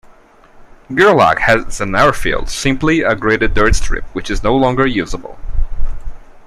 [0.95, 5.37] Gerlach has an airfield, simply a graded dirt strip, which is no longer usable.